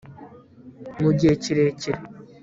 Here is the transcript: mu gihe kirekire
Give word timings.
mu 1.01 1.11
gihe 1.17 1.33
kirekire 1.43 1.99